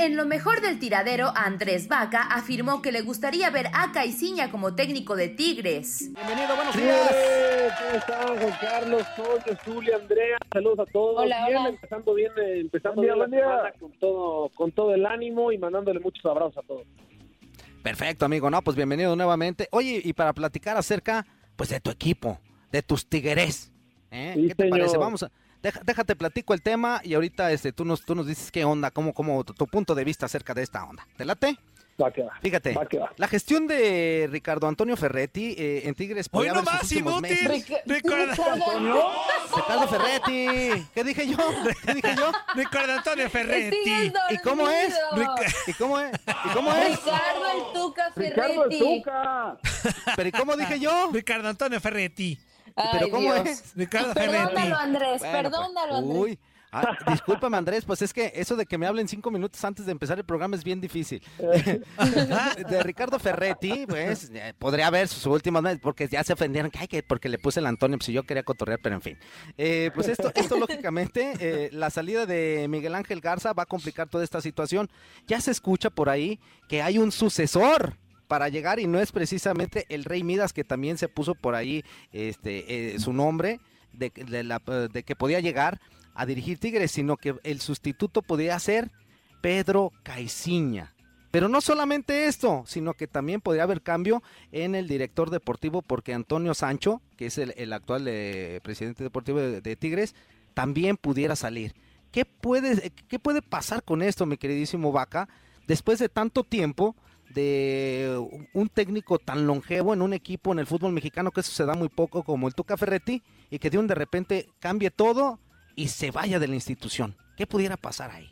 [0.00, 4.74] En lo mejor del tiradero, Andrés Vaca afirmó que le gustaría ver a Caiciña como
[4.74, 6.10] técnico de Tigres.
[6.14, 7.14] Bienvenido, buenos días.
[7.78, 10.38] ¿Cómo están, Juan Carlos, Toño, Zulia, Andrea?
[10.50, 11.22] Saludos a todos.
[11.22, 11.68] Hola, bien, hola.
[11.68, 16.00] empezando bien, eh, empezando día, bien la con todo, con todo el ánimo y mandándole
[16.00, 16.86] muchos abrazos a todos.
[17.82, 18.48] Perfecto, amigo.
[18.48, 19.68] No, pues bienvenido nuevamente.
[19.70, 22.40] Oye, y para platicar acerca, pues, de tu equipo,
[22.72, 23.70] de tus tigres.
[24.10, 24.32] ¿eh?
[24.34, 24.78] Sí, ¿Qué te señor.
[24.78, 24.96] parece?
[24.96, 25.30] Vamos a...
[25.62, 28.90] deja- déjate platico el tema y ahorita este, tú, nos, tú nos dices qué onda,
[28.90, 31.06] cómo, cómo tu, tu punto de vista acerca de esta onda.
[31.16, 31.56] ¿Te late?
[32.02, 32.32] Va que va.
[32.40, 33.12] Fíjate, Va que va.
[33.18, 37.18] la gestión de Ricardo Antonio Ferretti eh, en Tigres Hoy podría no más sus últimos
[37.18, 37.48] inútil.
[37.48, 37.78] meses.
[37.84, 38.32] Ricardo,
[39.54, 41.36] Ricardo Ferretti, ¿qué dije yo?
[41.84, 42.32] ¿Qué dije yo?
[42.54, 44.12] Ricardo Antonio Ferretti.
[44.30, 44.94] ¿Y cómo es?
[45.66, 46.12] ¿Y cómo es?
[46.44, 46.88] ¿Y cómo es?
[46.90, 49.58] Ricardo el Tuca Ricardo el Tuca.
[50.16, 51.10] ¿Pero y cómo dije yo?
[51.12, 52.38] Ricardo Antonio Ferretti.
[52.74, 53.72] ¿Pero cómo es?
[53.74, 54.54] Ricardo Ferretti.
[54.54, 56.18] Perdónalo, Andrés, Bueno, pues, perdónalo, Andrés.
[56.18, 56.38] Uy,
[56.72, 59.92] ah, discúlpame Andrés, pues es que eso de que me hablen cinco minutos antes de
[59.92, 61.22] empezar el programa es bien difícil.
[61.38, 66.78] de Ricardo Ferretti, pues eh, podría haber sus últimas meses, porque ya se ofendieron que,
[66.78, 69.18] ay, que porque le puse el Antonio, pues si yo quería cotorrear, pero en fin.
[69.56, 74.08] Eh, pues esto, esto lógicamente, eh, la salida de Miguel Ángel Garza va a complicar
[74.08, 74.88] toda esta situación.
[75.26, 77.96] Ya se escucha por ahí que hay un sucesor
[78.30, 81.84] para llegar y no es precisamente el Rey Midas que también se puso por ahí
[82.12, 83.58] este eh, su nombre
[83.92, 84.12] de,
[84.92, 85.80] de que podía llegar
[86.14, 88.92] a dirigir Tigres, sino que el sustituto podría ser
[89.40, 90.94] Pedro Caiciña.
[91.32, 96.14] Pero no solamente esto, sino que también podría haber cambio en el director deportivo porque
[96.14, 100.14] Antonio Sancho, que es el, el actual eh, presidente deportivo de, de Tigres,
[100.54, 101.74] también pudiera salir.
[102.12, 105.28] ¿Qué puede, ¿Qué puede pasar con esto, mi queridísimo Vaca?
[105.66, 106.94] Después de tanto tiempo
[107.34, 108.18] de
[108.54, 111.74] un técnico tan longevo en un equipo en el fútbol mexicano, que eso se da
[111.74, 115.38] muy poco como el Tuca Ferretti, y que de un de repente cambie todo
[115.76, 117.14] y se vaya de la institución.
[117.36, 118.28] ¿Qué pudiera pasar ahí?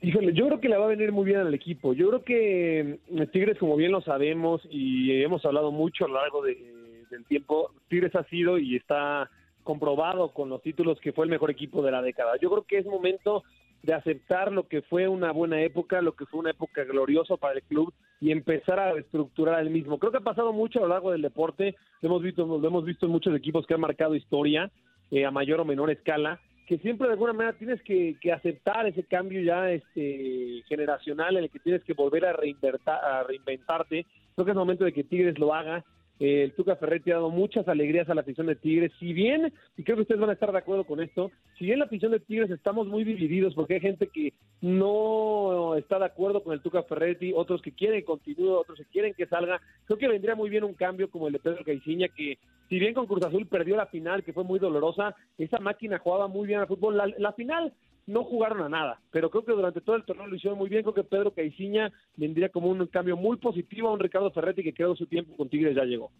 [0.00, 1.92] Híjole, yo creo que le va a venir muy bien al equipo.
[1.92, 6.14] Yo creo que mm, Tigres, como bien lo sabemos y hemos hablado mucho a lo
[6.14, 9.28] largo de- del tiempo, Tigres ha sido y está
[9.64, 12.32] comprobado con los títulos que fue el mejor equipo de la década.
[12.40, 13.44] Yo creo que es momento
[13.82, 17.54] de aceptar lo que fue una buena época, lo que fue una época gloriosa para
[17.54, 19.98] el club y empezar a reestructurar el mismo.
[19.98, 22.84] Creo que ha pasado mucho a lo largo del deporte, lo hemos visto, lo hemos
[22.84, 24.70] visto en muchos equipos que han marcado historia
[25.10, 28.86] eh, a mayor o menor escala, que siempre de alguna manera tienes que, que aceptar
[28.86, 34.04] ese cambio ya este generacional en el que tienes que volver a, a reinventarte.
[34.34, 35.84] Creo que es momento de que Tigres lo haga.
[36.20, 38.92] Eh, el Tuca Ferretti ha dado muchas alegrías a la afición de Tigres.
[38.98, 41.78] Si bien, y creo que ustedes van a estar de acuerdo con esto, si bien
[41.78, 46.42] la afición de Tigres estamos muy divididos porque hay gente que no está de acuerdo
[46.42, 49.60] con el Tuca Ferretti, otros que quieren que continúe, otros que quieren que salga.
[49.84, 52.38] Creo que vendría muy bien un cambio como el de Pedro Caiciña, que
[52.68, 56.28] si bien con Cruz Azul perdió la final, que fue muy dolorosa, esa máquina jugaba
[56.28, 56.96] muy bien al fútbol.
[56.96, 57.72] La, la final
[58.08, 60.82] no jugaron a nada, pero creo que durante todo el torneo lo hicieron muy bien.
[60.82, 64.72] Creo que Pedro Caiciña vendría como un cambio muy positivo a un Ricardo Ferretti que
[64.72, 66.10] creo su tiempo con Tigres ya llegó.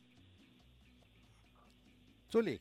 [2.31, 2.61] Zuli.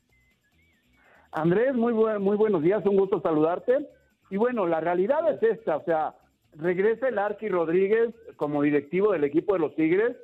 [1.32, 3.88] Andrés, muy, buen- muy buenos días, un gusto saludarte.
[4.30, 6.16] Y bueno, la realidad es esta, o sea,
[6.54, 10.16] regresa el Arqui Rodríguez como directivo del equipo de los Tigres,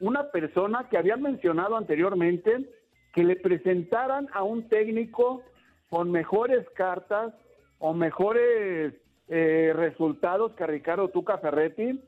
[0.00, 2.68] una persona que habían mencionado anteriormente
[3.14, 5.42] que le presentaran a un técnico
[5.90, 7.32] con mejores cartas
[7.78, 8.94] o mejores
[9.28, 12.00] eh, resultados que Ricardo Tuca Ferretti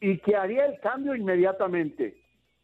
[0.00, 2.16] y que haría el cambio inmediatamente.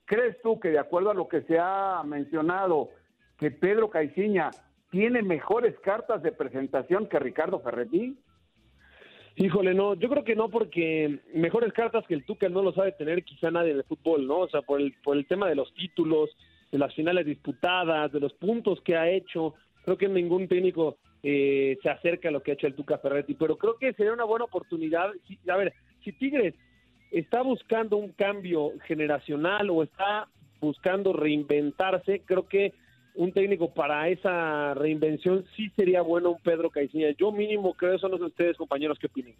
[0.04, 2.90] ¿Crees tú que de acuerdo a lo que se ha mencionado,
[3.38, 4.50] que Pedro Caiciña
[4.90, 8.18] tiene mejores cartas de presentación que Ricardo Ferretti?
[9.36, 12.92] Híjole, no, yo creo que no, porque mejores cartas que el Tuca no lo sabe
[12.92, 14.40] tener quizá nadie en el fútbol, ¿no?
[14.40, 16.36] O sea, por el, por el tema de los títulos,
[16.70, 19.54] de las finales disputadas, de los puntos que ha hecho,
[19.84, 23.34] creo que ningún técnico eh, se acerca a lo que ha hecho el Tuca Ferretti,
[23.34, 25.10] pero creo que sería una buena oportunidad.
[25.28, 25.72] Si- a ver,
[26.04, 26.54] si Tigres
[27.10, 30.28] está buscando un cambio generacional o está
[30.60, 32.72] buscando reinventarse, creo que
[33.14, 37.10] un técnico para esa reinvención sí sería bueno un Pedro Caiciña.
[37.18, 39.34] Yo mínimo creo eso, no sé ustedes compañeros qué opinan.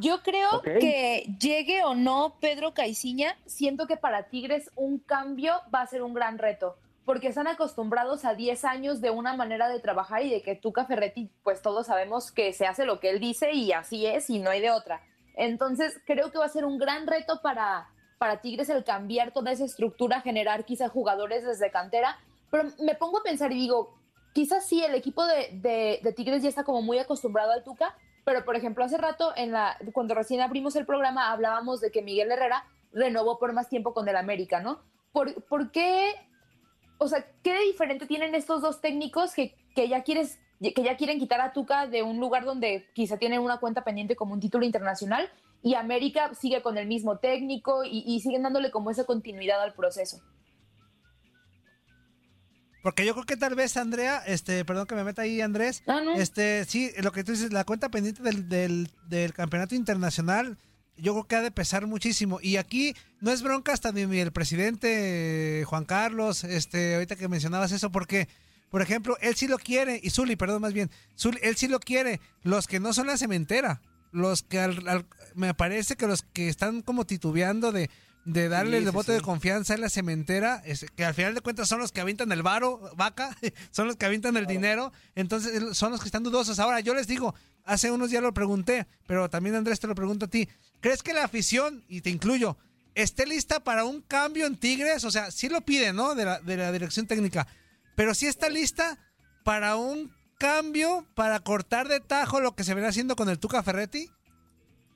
[0.00, 5.82] Yo creo que llegue o no Pedro Caiciña, siento que para Tigres un cambio va
[5.82, 9.80] a ser un gran reto, porque están acostumbrados a 10 años de una manera de
[9.80, 13.20] trabajar y de que Tuca Ferretti, pues todos sabemos que se hace lo que él
[13.20, 15.02] dice y así es y no hay de otra.
[15.34, 17.88] Entonces creo que va a ser un gran reto para,
[18.18, 22.18] para Tigres el cambiar toda esa estructura, generar quizá jugadores desde cantera,
[22.50, 23.98] pero me pongo a pensar y digo,
[24.34, 28.44] quizás sí, el equipo de, de- Tigres ya está como muy acostumbrado al Tuca, pero
[28.44, 32.30] por ejemplo, hace rato, en la, cuando recién abrimos el programa, hablábamos de que Miguel
[32.30, 34.80] Herrera renovó por más tiempo con el América, ¿no?
[35.12, 36.12] ¿Por, por qué?
[37.02, 40.96] O sea, ¿qué de diferente tienen estos dos técnicos que, que ya quieres que ya
[40.96, 44.38] quieren quitar a Tuca de un lugar donde quizá tienen una cuenta pendiente como un
[44.38, 45.28] título internacional
[45.60, 49.74] y América sigue con el mismo técnico y, y siguen dándole como esa continuidad al
[49.74, 50.20] proceso?
[52.82, 55.82] Porque yo creo que tal vez Andrea, este, perdón que me meta ahí Andrés,
[56.16, 60.58] este, sí, lo que tú dices, la cuenta pendiente del, del, del campeonato internacional,
[61.02, 62.38] yo creo que ha de pesar muchísimo.
[62.40, 67.28] Y aquí no es bronca hasta ni el presidente eh, Juan Carlos, este, ahorita que
[67.28, 68.28] mencionabas eso, porque,
[68.70, 71.80] por ejemplo, él sí lo quiere, y Zuli, perdón, más bien, Zuli, él sí lo
[71.80, 73.82] quiere, los que no son la cementera,
[74.12, 77.90] los que al- al- me parece que los que están como titubeando de,
[78.24, 81.34] de darle Sí, el sí, voto de confianza en la cementera, es- que al final
[81.34, 83.36] de cuentas son los que avientan el varo, vaca,
[83.72, 86.60] son los que avientan el dinero, entonces son los que están dudosos.
[86.60, 87.34] Ahora, yo les digo,
[87.64, 90.48] hace unos días lo pregunté, pero también Andrés te lo pregunto a ti,
[90.82, 92.58] ¿crees que la afición, y te incluyo,
[92.94, 95.04] esté lista para un cambio en Tigres?
[95.04, 96.14] O sea, sí lo pide, ¿no?
[96.14, 97.46] De la, de la dirección técnica,
[97.96, 98.98] pero sí está lista
[99.44, 103.62] para un cambio, para cortar de tajo lo que se viene haciendo con el Tuca
[103.62, 104.08] Ferretti.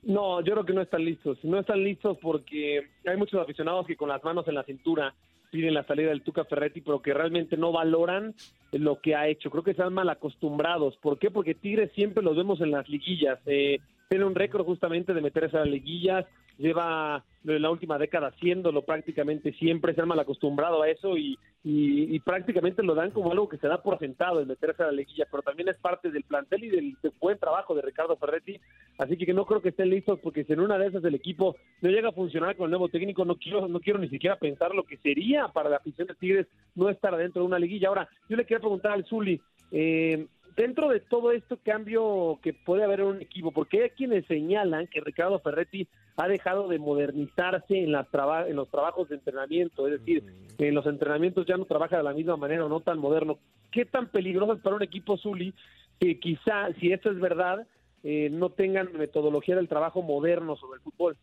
[0.02, 1.38] No, yo creo que no están listos.
[1.42, 5.14] No están listos porque hay muchos aficionados que con las manos en la cintura
[5.50, 8.34] piden la salida del Tuca Ferretti, pero que realmente no valoran
[8.72, 9.50] lo que ha hecho.
[9.50, 10.96] Creo que están mal acostumbrados.
[10.98, 11.30] ¿Por qué?
[11.30, 13.38] Porque Tigres siempre los vemos en las liguillas.
[13.46, 16.24] Eh, tiene un récord justamente de meterse a las liguillas.
[16.58, 19.94] Lleva en la última década haciéndolo prácticamente siempre.
[19.94, 23.68] Se han mal acostumbrado a eso y, y, prácticamente lo dan como algo que se
[23.68, 26.68] da por sentado el meterse a la liguilla, pero también es parte del plantel y
[26.70, 28.58] del, del buen trabajo de Ricardo Ferretti.
[28.98, 31.56] Así que no creo que estén listos porque si en una de esas el equipo
[31.82, 34.74] no llega a funcionar con el nuevo técnico, no quiero, no quiero ni siquiera pensar
[34.74, 37.88] lo que sería para la afición de Tigres no estar adentro de una liguilla.
[37.88, 39.40] Ahora, yo le quería preguntar al Zuli,
[39.72, 44.24] eh, dentro de todo este cambio que puede haber en un equipo, porque hay quienes
[44.26, 45.86] señalan que Ricardo Ferretti
[46.16, 50.24] ha dejado de modernizarse en, las traba- en los trabajos de entrenamiento, es decir,
[50.58, 53.38] en los entrenamientos ya no trabaja de la misma manera o no tan moderno.
[53.70, 55.52] ¿Qué tan peligroso es para un equipo Zuli
[56.00, 57.66] que quizá, si esto es verdad,
[58.02, 61.16] eh, no tengan metodología del trabajo moderno sobre el fútbol?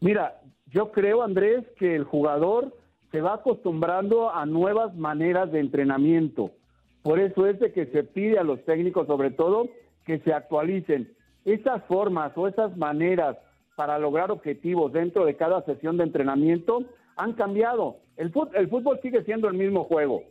[0.00, 0.40] Mira,
[0.72, 2.74] yo creo, Andrés, que el jugador
[3.12, 6.50] se va acostumbrando a nuevas maneras de entrenamiento.
[7.02, 9.68] Por eso es de que se pide a los técnicos, sobre todo,
[10.04, 11.12] que se actualicen.
[11.44, 13.36] Esas formas o esas maneras
[13.76, 16.84] para lograr objetivos dentro de cada sesión de entrenamiento
[17.16, 17.96] han cambiado.
[18.16, 20.22] El fútbol, el fútbol sigue siendo el mismo juego,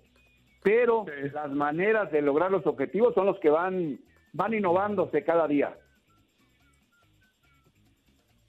[0.64, 4.00] pero las maneras de lograr los objetivos son los que van,
[4.34, 5.76] van innovándose cada día.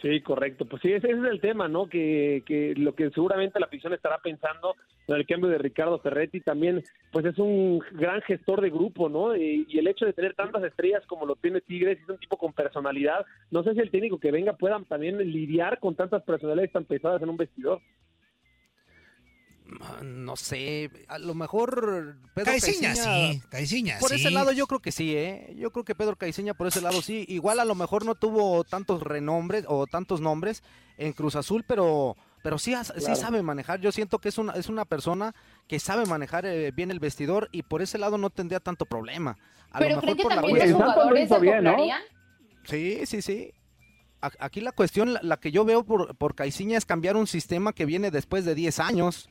[0.02, 0.66] Sí, correcto.
[0.66, 1.88] Pues sí, ese, ese es el tema, ¿no?
[1.88, 4.74] Que, que lo que seguramente la afición estará pensando
[5.06, 6.82] el cambio de Ricardo Ferretti también,
[7.12, 9.36] pues es un gran gestor de grupo, ¿no?
[9.36, 12.36] Y, y, el hecho de tener tantas estrellas como lo tiene Tigres, es un tipo
[12.36, 13.24] con personalidad.
[13.52, 17.22] No sé si el técnico que venga pueda también lidiar con tantas personalidades tan pesadas
[17.22, 17.80] en un vestidor.
[20.02, 24.92] No sé, a lo mejor Pedro Caiciña, sí, Caiciña, Por ese lado yo creo que
[24.92, 25.54] sí, ¿eh?
[25.56, 27.24] Yo creo que Pedro Caiciña por ese lado sí.
[27.28, 30.62] Igual a lo mejor no tuvo tantos renombres o tantos nombres
[30.98, 33.80] en Cruz Azul, pero pero sí, sí sabe manejar.
[33.80, 35.34] Yo siento que es una, es una persona
[35.68, 39.36] que sabe manejar eh, bien el vestidor y por ese lado no tendría tanto problema.
[39.70, 41.76] A pero lo mejor por la los jugadores se bien, ¿no?
[42.64, 43.52] Sí, sí, sí.
[44.20, 47.86] Aquí la cuestión, la, que yo veo por, por Caiciña es cambiar un sistema que
[47.86, 49.28] viene después de 10 años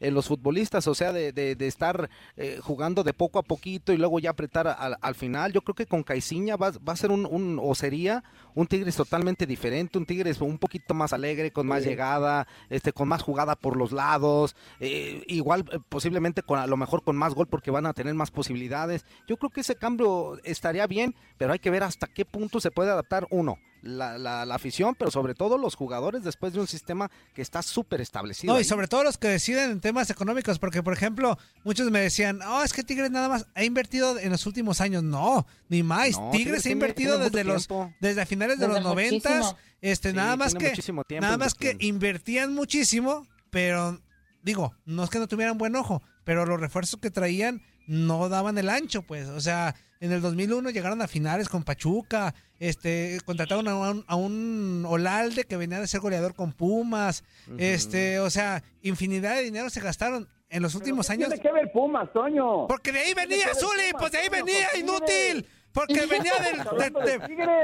[0.00, 3.98] eh, los futbolistas, o sea, de, de, estar eh, jugando de poco a poquito y
[3.98, 5.52] luego ya apretar al, final.
[5.52, 8.96] Yo creo que con Caiciña va, va a ser un, un, o sería un Tigres
[8.96, 13.56] totalmente diferente, un Tigres un poquito más alegre, con más llegada, este, con más jugada
[13.56, 17.86] por los lados, eh, igual posiblemente con a lo mejor con más gol porque van
[17.86, 19.04] a tener más posibilidades.
[19.28, 22.70] Yo creo que ese cambio estaría bien, pero hay que ver hasta qué punto se
[22.70, 27.10] puede adaptar uno la, la, afición, pero sobre todo los jugadores después de un sistema
[27.34, 28.52] que está súper establecido.
[28.52, 32.00] No, y sobre todo los que deciden en temas económicos, porque por ejemplo, muchos me
[32.00, 35.02] decían, oh, es que Tigres nada más ha invertido en los últimos años.
[35.02, 36.20] No, ni más.
[36.32, 37.68] Tigres, ha invertido desde los
[38.00, 39.56] desde finales de los noventas.
[39.80, 40.74] Este, nada más que
[41.20, 44.00] nada más que invertían muchísimo, pero
[44.42, 48.58] digo, no es que no tuvieran buen ojo, pero los refuerzos que traían no daban
[48.58, 49.28] el ancho, pues.
[49.28, 55.44] O sea, en el 2001 llegaron a finales con Pachuca, este, contrataron a un, Olalde
[55.44, 57.22] que venía de ser goleador con Pumas,
[57.58, 61.28] este, o sea, infinidad de dinero se gastaron en los últimos años.
[61.28, 62.66] Tiene que ver Pumas, Toño.
[62.66, 65.46] Porque de ahí venía, Zuli, pues de ahí venía, inútil.
[65.72, 67.18] Porque venía del, de,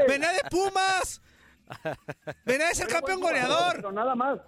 [0.06, 1.22] venía de Pumas.
[2.44, 3.76] Venía de ser campeón goleador.
[3.76, 4.38] Pero nada más.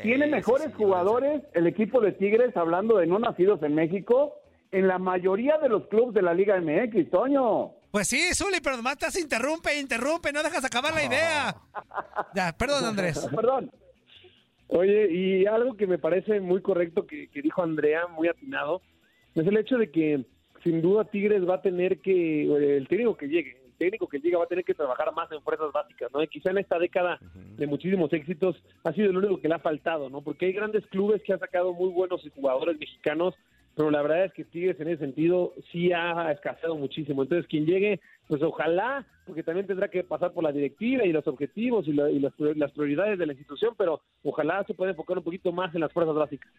[0.00, 4.40] Tiene mejores jugadores el equipo de Tigres, hablando de no nacidos en México,
[4.72, 7.72] en la mayoría de los clubes de la Liga MX, Toño.
[7.90, 11.56] Pues sí, Zuli, pero nomás te interrumpe, interrumpe, no dejas acabar la idea.
[12.34, 13.26] Ya, perdón, Andrés.
[13.34, 13.72] perdón.
[14.68, 18.82] Oye, y algo que me parece muy correcto que, dijo Andrea, muy atinado,
[19.34, 20.24] es el hecho de que
[20.62, 24.38] sin duda Tigres va a tener que, el técnico que llegue, el técnico que llega
[24.38, 26.22] va a tener que trabajar más en fuerzas básicas, ¿no?
[26.22, 29.60] Y quizá en esta década de muchísimos éxitos ha sido lo único que le ha
[29.60, 30.20] faltado, ¿no?
[30.20, 33.34] Porque hay grandes clubes que han sacado muy buenos jugadores mexicanos
[33.74, 37.22] pero la verdad es que Tigres en ese sentido sí ha escaseado muchísimo.
[37.22, 41.26] Entonces, quien llegue, pues ojalá, porque también tendrá que pasar por la directiva y los
[41.26, 42.32] objetivos y, las,
[42.72, 46.14] prioridades de la institución, pero ojalá se pueda enfocar un poquito más en las fuerzas
[46.14, 46.52] básicas.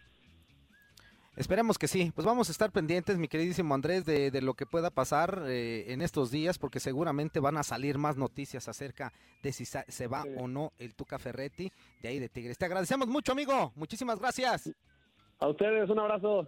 [1.37, 2.11] Esperemos que sí.
[2.13, 6.01] Pues vamos a estar pendientes, mi queridísimo Andrés, de, lo que pueda pasar eh, en
[6.01, 10.47] estos días, porque seguramente van a salir más noticias acerca de si se va o
[10.47, 12.57] no el Tuca Ferretti de ahí de Tigres.
[12.57, 13.71] Te agradecemos mucho, amigo.
[13.75, 14.71] Muchísimas gracias.
[15.39, 16.47] A ustedes un abrazo.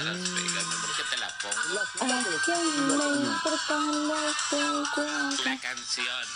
[0.00, 0.34] a Las mm.
[0.34, 1.74] Vegas, me que te la pongo.
[5.44, 6.26] La canción.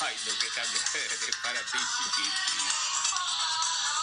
[0.00, 2.30] Ay, no, que cambiaré para ti, chiquiti.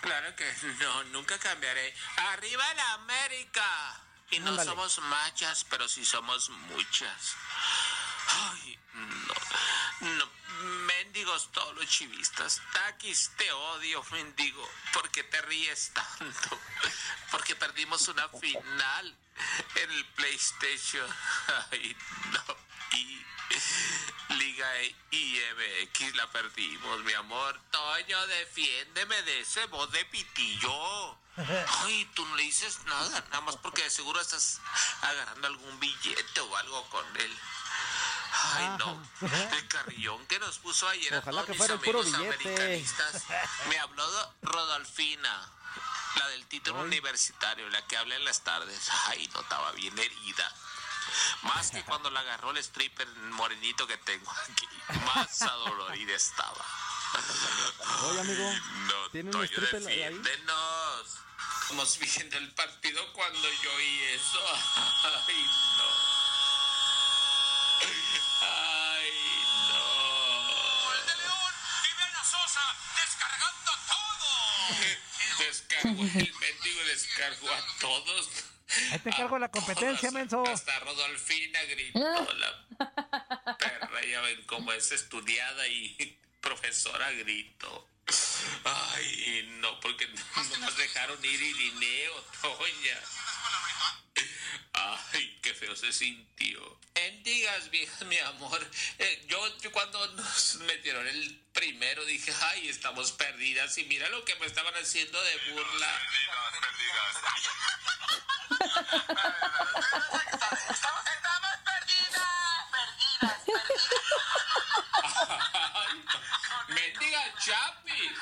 [0.01, 1.95] Claro que no, nunca cambiaré.
[2.33, 4.01] ¡Arriba la América!
[4.31, 7.35] Y no somos machas, pero sí somos muchas.
[8.27, 8.79] Ay.
[8.93, 9.33] No.
[11.21, 12.59] Mendigos todos los chivistas.
[12.73, 14.67] Taquis, te odio, mendigo.
[14.91, 16.59] ¿Por qué te ríes tanto?
[17.29, 19.15] Porque perdimos una final
[19.75, 21.07] en el PlayStation.
[21.71, 21.95] Ay,
[22.31, 22.97] no.
[22.97, 23.23] Y
[24.29, 24.67] Liga
[25.11, 27.61] IMX la perdimos, mi amor.
[27.69, 31.19] Toño, defiéndeme de ese voz de pitillo.
[31.83, 34.59] Ay, tú no le dices nada, nada más porque de seguro estás
[35.03, 37.39] agarrando algún billete o algo con él.
[38.33, 39.01] Ay, no.
[39.21, 43.23] El carrillón que nos puso ayer Ojalá a que fuera mis amigos americanistas.
[43.69, 44.05] Me habló
[44.41, 45.49] Rodolfina,
[46.17, 48.89] la del título universitario, la que habla en las tardes.
[49.07, 50.55] Ay, no, estaba bien herida.
[51.43, 54.67] Más que cuando la agarró el stripper morenito que tengo aquí.
[55.13, 56.65] Más adolorida estaba.
[58.03, 58.53] Oye, amigo,
[58.87, 59.97] No, ¿tiene un stripper ahí?
[59.97, 61.17] defiéndenos.
[61.63, 64.39] Estamos viendo el partido cuando yo oí eso.
[65.25, 65.45] Ay,
[65.77, 65.80] no.
[65.80, 65.80] Ay,
[75.83, 78.29] el mendigo, descargó a todos.
[78.91, 80.43] Ahí te encargo la competencia, menso.
[80.47, 87.87] Hasta Rodolfina gritó la perra, ya ven cómo es estudiada y profesora gritó.
[88.63, 92.99] Ay, no, porque no nos dejaron ir Irineo, Toña.
[95.61, 96.79] Feo se sintió.
[96.95, 98.67] En vieja, mi amor.
[98.97, 103.77] eh, yo, yo cuando nos metieron el primero dije, ay, estamos perdidas.
[103.77, 106.01] Y mira lo que me estaban haciendo de burla.
[106.01, 106.41] Ay, no.
[116.69, 118.17] Mendiga Chapis.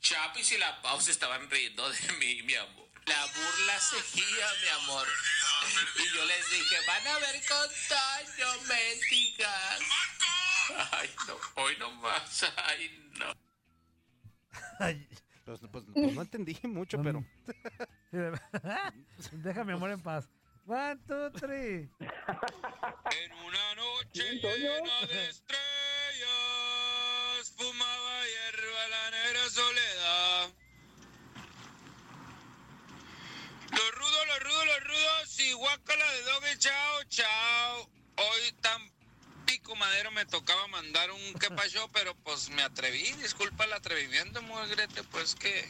[0.00, 2.88] Chapis y la pausa estaban riendo de mí, mi amor.
[3.06, 5.08] La burla seguía, mi amor.
[5.96, 9.80] Y yo les dije, van a ver con Toño, mendigas.
[10.92, 12.44] Ay, no, hoy no más.
[12.64, 13.34] Ay, no.
[15.44, 17.24] Pues, pues- pues no entendí mucho, pero...
[19.32, 20.28] Déjame amor en paz.
[20.66, 21.88] One, two, three.
[21.98, 26.28] En una noche llena de estrellas,
[27.56, 30.50] fumaba hierba la negra soledad.
[33.70, 36.58] Los rudos, los rudos, los rudos, y guácala de doge,
[37.18, 37.88] chao.
[38.16, 38.80] Hoy tan
[39.44, 44.40] pico madero me tocaba mandar un que pasó, pero pues me atreví, disculpa el atrevimiento,
[44.42, 45.68] mugrete, pues que...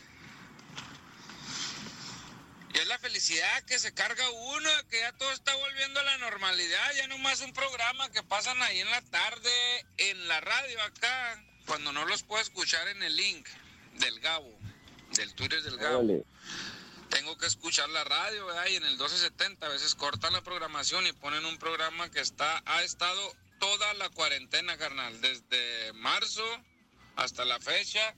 [2.74, 6.18] Y es la felicidad que se carga uno, que ya todo está volviendo a la
[6.18, 11.42] normalidad, ya nomás un programa que pasan ahí en la tarde, en la radio acá,
[11.66, 13.48] cuando no los puedo escuchar en el link
[13.94, 14.54] del Gabo,
[15.16, 16.24] del Twitter del Gabo.
[17.10, 18.66] Tengo que escuchar la radio, ¿verdad?
[18.66, 22.62] Y en el 1270 a veces cortan la programación y ponen un programa que está
[22.66, 23.20] ha estado
[23.58, 26.44] toda la cuarentena, carnal, desde marzo
[27.16, 28.14] hasta la fecha.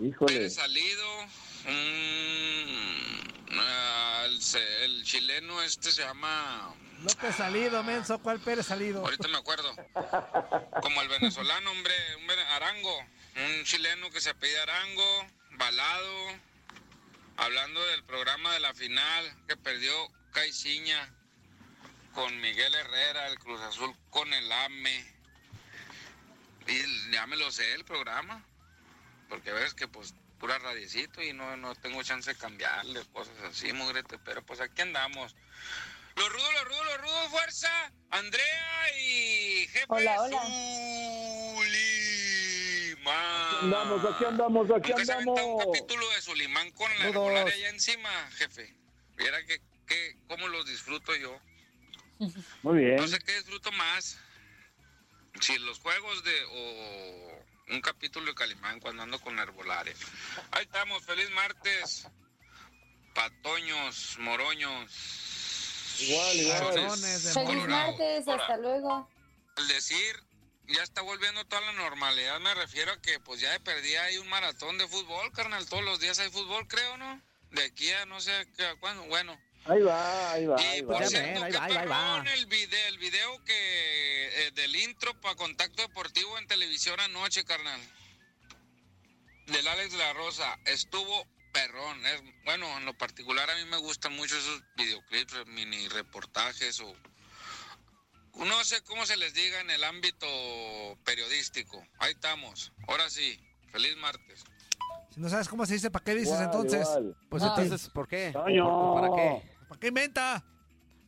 [0.00, 0.32] Híjole.
[0.34, 1.26] Pérez Salido,
[1.66, 3.20] mm,
[3.58, 8.18] ah, el, chileno este se llama, López Salido, menso.
[8.20, 9.00] ¿Cuál Pérez Salido?
[9.04, 9.74] ahorita me acuerdo,
[10.80, 12.96] como el venezolano, hombre, un vene- Arango,
[13.36, 15.26] un chileno que se apellida Arango,
[15.58, 16.26] Balado,
[17.36, 19.92] hablando del programa de la final que perdió
[20.32, 21.12] Caiciña
[22.14, 25.12] con Miguel Herrera, el Cruz Azul con el AME.
[26.66, 28.44] Y ya me lo sé el programa,
[29.28, 33.72] porque ves que pues pura radiecito y no, no tengo chance de cambiarle cosas así,
[33.72, 35.34] mugrete, pero pues aquí andamos.
[36.16, 37.92] Los rudos, los rudos, los rudos, fuerza.
[38.10, 40.42] Andrea y jefe Hola, hola.
[42.92, 43.46] Sulimán.
[43.46, 45.64] Aquí andamos, aquí andamos, aquí Nunca se aventó un andamos.
[45.78, 47.10] capítulo Sulimán con la Rudos.
[47.10, 48.74] herbolaria allá encima, jefe.
[49.16, 51.38] Viera que, que, cómo los disfruto yo.
[52.62, 52.96] Muy bien.
[52.96, 54.16] No sé qué disfruto más.
[55.42, 59.94] Si los juegos de o un capítulo de Calimán cuando ando con la herbolaria.
[60.52, 62.08] Ahí estamos, feliz martes.
[63.14, 64.90] Patoños, moroños.
[66.00, 66.98] Igual, igual.
[67.34, 69.06] Feliz martes, hasta luego.
[69.56, 70.16] Al decir
[70.68, 74.18] ya está volviendo toda la normalidad, me refiero a que pues ya de perdida hay
[74.18, 75.68] un maratón de fútbol, carnal.
[75.68, 77.20] Todos los días hay fútbol, creo, ¿no?
[77.50, 79.04] De aquí a no sé qué, a cuándo.
[79.04, 80.98] Bueno, Ahí va, ahí va, ahí y va.
[80.98, 86.36] por cierto, qué perrón el video, el video que eh, del intro para Contacto Deportivo
[86.38, 87.80] en televisión anoche, carnal.
[89.46, 90.58] Del Alex de la Rosa.
[90.64, 92.04] Estuvo perrón.
[92.06, 96.96] Es, bueno, en lo particular a mí me gustan mucho esos videoclips, mini reportajes o...
[98.36, 100.26] No sé cómo se les diga en el ámbito
[101.04, 101.84] periodístico.
[101.98, 102.72] Ahí estamos.
[102.88, 103.38] Ahora sí.
[103.70, 104.44] Feliz martes.
[105.10, 106.80] Si no sabes cómo se dice, ¿para qué dices Igual, entonces?
[106.88, 107.16] igual.
[107.28, 108.30] Pues entonces, ¿por qué?
[108.32, 108.94] Toño.
[108.94, 109.56] ¿Para qué?
[109.68, 110.44] ¿Para qué inventa?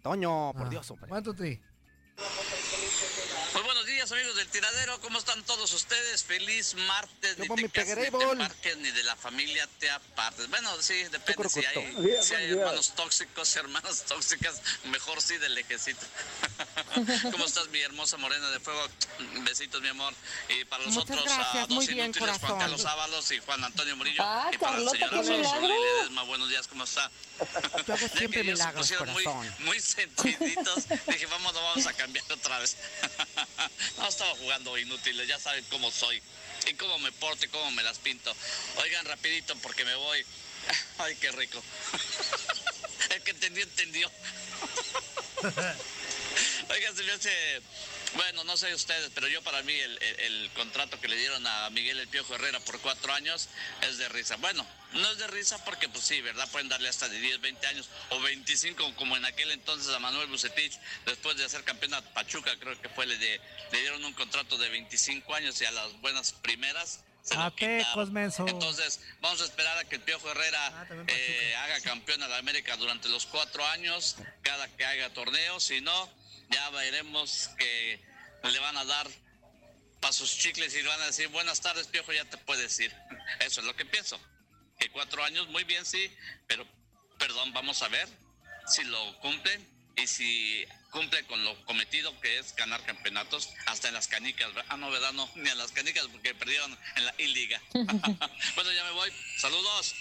[0.02, 0.52] Toño, Ah.
[0.52, 1.06] por Dios, hombre.
[1.08, 1.36] Muy buenos
[4.04, 5.00] días, amigos del tiradero.
[5.00, 6.24] ¿Cómo están todos ustedes?
[6.24, 7.36] Feliz martes.
[7.36, 10.48] Yo Ni te mi cases, ni te marques, ni de la familia te apartes.
[10.50, 14.60] Bueno, sí, depende si hay, días, si hay hermanos tóxicos, hermanas tóxicas.
[14.84, 16.04] Mejor sí del lejecito.
[17.32, 18.86] ¿Cómo estás, mi hermosa morena de fuego?
[19.42, 20.12] Besitos, mi amor.
[20.48, 22.58] Y para los Muchas otros, gracias, ah, dos muy bien, inútiles, Juan corazón.
[22.58, 24.22] Carlos Ábalos y Juan Antonio Murillo.
[24.22, 27.10] Ah, y para Carlota, el señor Ledesma, buenos días, ¿cómo está?
[27.86, 29.54] Yo hago Ya siempre que ellos se milagros, pusieron muy, corazón.
[29.60, 32.76] muy sentiditos, dije, vamos, no vamos a cambiar otra vez.
[33.98, 36.22] No, estaba jugando inútiles, ya saben cómo soy.
[36.66, 38.34] Y cómo me porto y cómo me las pinto.
[38.76, 40.24] Oigan, rapidito, porque me voy.
[40.98, 41.62] Ay, qué rico.
[43.10, 44.10] El que entendió, entendió.
[46.70, 47.62] Oigan, se hace...
[48.14, 51.68] Bueno, no sé ustedes, pero yo para mí el- el contrato que le dieron a
[51.70, 53.48] Miguel El Piojo Herrera por cuatro años
[53.82, 54.36] es de risa.
[54.36, 56.48] Bueno, no es de risa porque pues sí, ¿verdad?
[56.50, 60.28] Pueden darle hasta de 10, 20 años o 25 como en aquel entonces a Manuel
[60.28, 63.40] Bucetich, después de hacer campeón a Pachuca, creo que fue, le, de-
[63.72, 67.00] le dieron un contrato de 25 años y a las buenas primeras
[67.32, 67.50] A
[68.10, 68.46] menso.
[68.46, 72.76] Entonces, vamos a esperar a que el Piojo Herrera eh, haga campeón a la América
[72.76, 75.58] durante los cuatro años, cada que haga torneo.
[75.58, 76.10] Si no,
[76.50, 77.98] ya veremos que
[78.44, 79.08] le van a dar
[80.00, 82.94] para sus chicles y le van a decir, buenas tardes, Piojo, ya te puedes ir.
[83.40, 84.20] Eso es lo que pienso.
[84.78, 86.10] Que cuatro años, muy bien, sí,
[86.46, 86.64] pero,
[87.18, 88.08] perdón, vamos a ver
[88.66, 93.94] si lo cumplen y si cumple con lo cometido que es ganar campeonatos hasta en
[93.94, 94.48] las canicas.
[94.54, 94.64] ¿verdad?
[94.68, 95.12] Ah, no, ¿verdad?
[95.12, 97.60] No, ni en las canicas porque perdieron en la I-Liga.
[97.72, 99.10] bueno, ya me voy.
[99.38, 99.94] Saludos.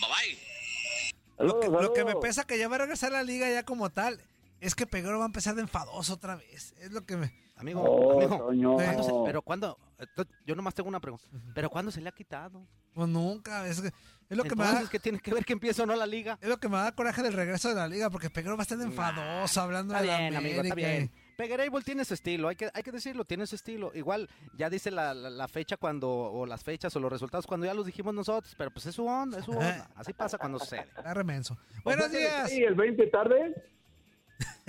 [0.00, 1.46] Bye bye.
[1.46, 3.62] Lo que, lo que me pesa que ya va a regresar a la liga ya
[3.62, 4.20] como tal
[4.60, 6.74] es que Peguero va a empezar de enfadoso otra vez.
[6.80, 7.32] Es lo que me.
[7.56, 8.74] Amigo, Oh, amigo, Toño.
[8.74, 12.12] ¿cuándo se- pero cuándo, Esto- yo nomás tengo una pregunta, pero ¿cuándo se le ha
[12.12, 12.64] quitado?
[12.94, 13.66] Pues nunca.
[13.68, 13.92] Es, que-
[14.28, 14.68] es lo que me da.
[14.70, 16.38] Entonces, ¿qué tiene que ver que empiece o no la liga?
[16.40, 18.64] Es lo que me da coraje del regreso de la liga, porque Peguero va a
[18.64, 20.88] estar enfadoso hablando Está de la bien, amigo, está América.
[20.98, 21.10] bien.
[21.36, 23.92] Peguerable tiene su estilo, hay que, hay que decirlo, tiene su estilo.
[23.94, 27.64] Igual, ya dice la, la- la fecha cuando, o las fechas o los resultados cuando
[27.64, 29.88] ya los dijimos nosotros, pero pues es su onda, es su onda.
[29.94, 30.80] Así pasa cuando sucede.
[30.96, 31.56] Está remenso.
[31.84, 32.52] Buenos que días.
[32.52, 33.54] ¿Y el 20 tarde?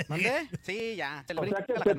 [0.08, 0.50] ¿Mandé?
[0.62, 1.24] Sí, ya.
[1.28, 1.92] Se le O sea que la se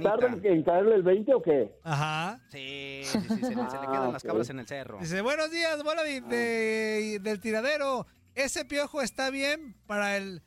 [0.49, 1.75] en, caerle el 20 o qué?
[1.85, 2.41] Ajá.
[2.51, 3.55] Sí, sí, sí, se, le- se le
[3.87, 4.99] quedan Ah, las cabras en el cerro.
[5.01, 8.07] Dice, buenos días, bola de, de- del tiradero.
[8.35, 10.43] Ese piojo está bien para el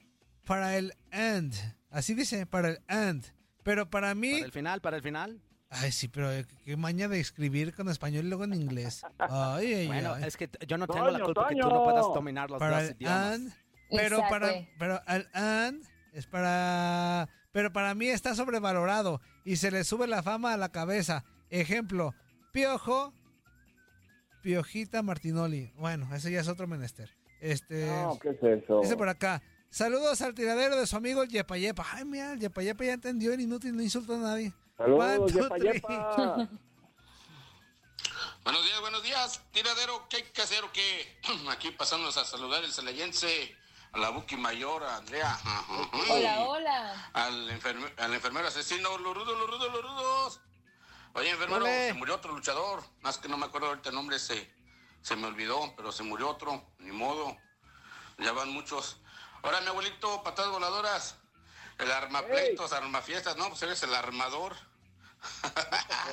[0.45, 1.53] para el end.
[1.89, 3.25] Así dice, para el end.
[3.63, 4.33] Pero para mí...
[4.33, 5.41] Para el final, para el final.
[5.69, 6.29] Ay, sí, pero
[6.65, 9.03] qué maña de escribir con español y luego en inglés.
[9.17, 10.23] Ay, ay, Bueno, ay.
[10.25, 11.73] es que yo no tengo la Toño, culpa que tú Toño.
[11.73, 13.33] no puedas dominar los para dos el idiomas.
[13.35, 13.53] and,
[13.89, 14.29] pero Exacto.
[14.29, 15.83] para pero el and
[16.13, 20.69] es para pero para mí está sobrevalorado y se le sube la fama a la
[20.71, 21.23] cabeza.
[21.49, 22.15] Ejemplo,
[22.51, 23.13] Piojo,
[24.41, 25.71] Piojita Martinoli.
[25.75, 27.15] Bueno, ese ya es otro menester.
[27.39, 28.79] Este No, ¿qué es eso?
[28.81, 29.41] dice por acá.
[29.69, 31.85] Saludos al tiradero de su amigo el Yepa Yepa.
[31.91, 34.53] Ay, mira, el Yepa Yepa ya entendió, el inútil no insultó a nadie.
[34.77, 35.73] Saludos, One, two, yepa, three.
[35.73, 36.49] yepa.
[38.43, 39.41] Buenos días, buenos días.
[39.51, 41.17] Tiradero, ¿qué hay que hacer o qué?
[41.49, 43.55] Aquí pasándonos a saludar el celayense,
[43.93, 45.37] a la Buki Mayor, a Andrea.
[46.09, 47.09] Hola, hola.
[47.13, 50.39] Al, enferme- al enfermero asesino, los rudos, los rudos, los rudos.
[51.13, 51.87] Oye, enfermero, Ole.
[51.89, 52.83] se murió otro luchador.
[53.01, 54.51] Más que no me acuerdo ahorita el nombre, se,
[55.03, 57.37] se me olvidó, pero se murió otro, ni modo.
[58.17, 58.97] Ya van muchos.
[59.43, 61.15] Ahora, mi abuelito, patadas voladoras.
[61.77, 64.55] El armapleitos, armafiestas, no, pues eres el armador.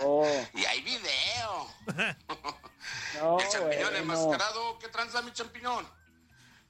[0.02, 1.66] Oh, Y hay video.
[3.20, 3.96] no, el champiñón bueno.
[3.96, 5.88] enmascarado, ¿qué tranza mi champiñón?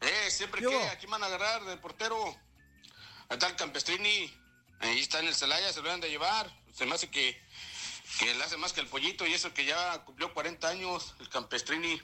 [0.00, 2.24] Eh, siempre ¿Qué que aquí van a agarrar del portero.
[3.28, 4.32] Ahí está el Campestrini.
[4.80, 6.50] Ahí está en el Celaya, se lo van a llevar.
[6.74, 7.40] Se me hace que,
[8.18, 11.28] que le hace más que el pollito y eso que ya cumplió 40 años, el
[11.28, 12.00] Campestrini.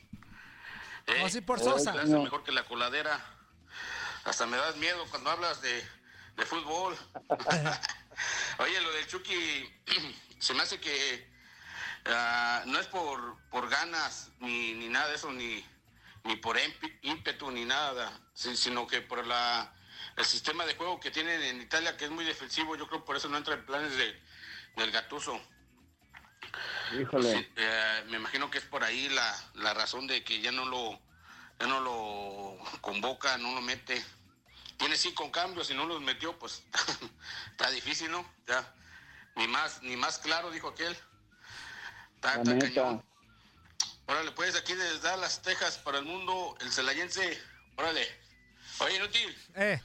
[1.07, 1.93] Eh, Oh, sí, por le Sosa.
[1.93, 3.25] hace mejor que la coladera.
[4.25, 5.89] Hasta me das miedo cuando hablas de,
[6.37, 6.99] de fútbol.
[8.59, 9.73] Oye, lo del Chucky,
[10.39, 11.31] se me hace que
[12.07, 15.65] ah, no es por, por ganas ni, ni nada de eso, ni,
[16.27, 16.59] ni por
[17.03, 19.73] ímpetu ni nada, si- sino que por la
[20.17, 23.17] el sistema de juego que tienen en Italia, que es muy defensivo, yo creo por
[23.17, 24.19] eso no entra en planes de,
[24.77, 25.39] del Gatuso.
[26.99, 27.33] Híjole.
[27.33, 30.65] Sí, eh, me imagino que es por ahí la, la razón de que ya no
[30.67, 30.99] lo
[31.59, 34.03] ya no lo convoca, no lo mete.
[34.79, 36.63] Tiene cinco cambios, si no los metió, pues
[37.51, 38.31] está difícil, ¿no?
[38.47, 38.75] Ya,
[39.37, 40.97] ni más, ni más claro, dijo aquel.
[42.15, 42.67] Está, La está neta.
[42.69, 43.05] cañón.
[44.09, 47.39] Órale, pues aquí desde Dallas, Texas, para el mundo, el celayense.
[47.77, 48.07] Órale.
[48.81, 49.37] Oye, inútil.
[49.55, 49.81] Eh,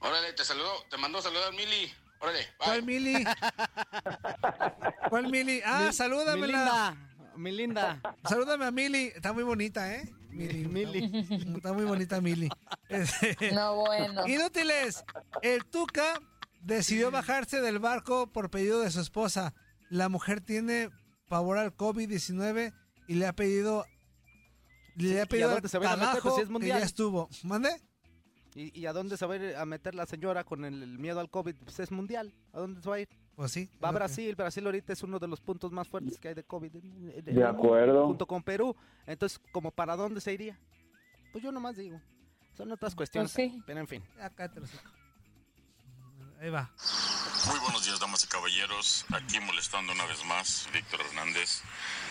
[0.00, 1.92] Órale, te saludó, te mandó a saludar Mili.
[2.20, 2.56] Órale, bye.
[2.58, 3.24] ¿cuál Mili?
[5.08, 5.60] ¿Cuál Mili?
[5.64, 6.96] Ah, Mi- salúdamela.
[7.36, 8.16] Mi linda, mi linda.
[8.28, 9.12] Salúdame a Mili.
[9.14, 10.12] Está muy bonita, ¿eh?
[10.30, 10.66] Mili.
[10.68, 11.26] Mili.
[11.56, 12.48] Está muy bonita Mili.
[12.88, 14.26] Este, No, bueno.
[14.26, 15.04] Inútiles.
[15.42, 16.20] El Tuca
[16.60, 19.54] decidió bajarse del barco por pedido de su esposa.
[19.90, 20.90] la mujer tiene
[21.28, 22.74] pavor al COVID-19
[23.08, 23.84] y le ha pedido
[24.96, 26.22] le ha pedido dónde se va a ir a meter?
[26.22, 26.78] Pues si es que mundial.
[26.80, 27.28] ya estuvo.
[27.42, 27.70] ¿Mande?
[28.54, 30.98] ¿Y, y a dónde se va a ir a meter la señora con el, el
[30.98, 31.54] miedo al COVID?
[31.64, 32.34] Pues es mundial.
[32.52, 33.08] ¿A dónde se va a ir?
[33.36, 33.70] Pues sí.
[33.82, 34.34] Va a lo que- Brasil.
[34.34, 36.74] Brasil ahorita es uno de los puntos más fuertes que hay de COVID.
[36.74, 38.06] en- en- De acuerdo.
[38.08, 38.74] Junto con Perú.
[39.06, 40.58] Entonces, ¿como para dónde se iría?
[41.30, 42.00] Pues yo nomás digo.
[42.56, 43.32] Son otras cuestiones.
[43.32, 43.62] Pues sí.
[43.64, 44.02] Pero en fin.
[44.20, 44.90] Acá te lo saco.
[46.40, 46.72] Ahí va.
[47.48, 49.06] Muy buenos días, damas y caballeros.
[49.10, 51.62] Aquí molestando una vez más, Víctor Hernández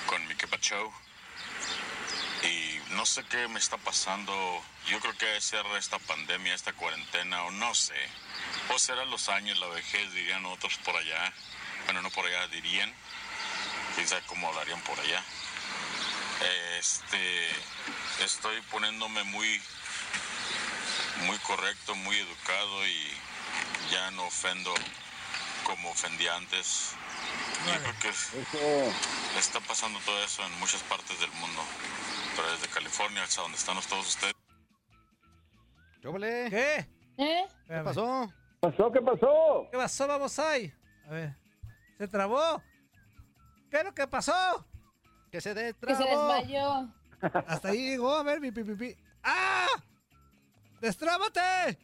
[0.07, 0.91] con mi Show.
[2.41, 4.33] Y no sé qué me está pasando.
[4.87, 7.93] Yo creo que ser esta pandemia, esta cuarentena, o no sé.
[8.73, 11.31] O serán los años, la vejez, dirían otros por allá.
[11.85, 12.91] Bueno, no por allá, dirían.
[13.93, 15.23] Quién sabe cómo hablarían por allá.
[16.79, 17.49] Este.
[18.21, 19.61] Estoy poniéndome muy.
[21.27, 23.11] Muy correcto, muy educado y
[23.91, 24.73] ya no ofendo
[25.67, 26.95] como ofendía antes.
[27.67, 31.61] Yo creo que está pasando todo eso en muchas partes del mundo.
[32.35, 34.33] Pero desde California hasta donde están todos ustedes.
[36.01, 36.47] ¿Qué?
[36.49, 36.89] ¿Qué?
[37.17, 37.47] ¿Eh?
[37.67, 38.31] ¿Qué pasó?
[38.61, 38.91] pasó?
[38.91, 39.67] ¿Qué pasó?
[39.69, 40.07] ¿Qué pasó?
[40.07, 40.73] Vamos ahí.
[41.05, 41.35] A ver.
[41.97, 42.61] ¿Se trabó?
[43.69, 44.65] ¿Qué es lo que pasó?
[45.31, 45.97] Que se Que destrabó.
[46.01, 46.93] se desmayó.
[47.47, 48.15] Hasta ahí llegó.
[48.15, 48.95] A ver, mi pipipi.
[49.21, 49.67] ¡Ah!
[50.79, 51.77] ¡Destrábate!